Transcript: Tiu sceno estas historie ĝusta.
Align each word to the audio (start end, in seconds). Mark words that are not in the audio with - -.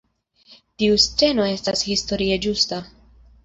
Tiu 0.83 0.95
sceno 1.03 1.47
estas 1.51 1.87
historie 1.93 2.41
ĝusta. 2.49 2.85